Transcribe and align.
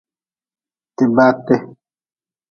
Tibate. 0.95 1.55